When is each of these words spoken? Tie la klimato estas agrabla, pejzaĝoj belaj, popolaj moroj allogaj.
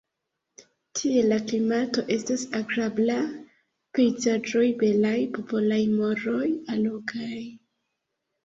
Tie 0.99 1.19
la 1.31 1.37
klimato 1.51 2.03
estas 2.15 2.45
agrabla, 2.61 3.17
pejzaĝoj 3.99 4.65
belaj, 4.81 5.15
popolaj 5.37 5.81
moroj 6.01 6.51
allogaj. 6.79 7.33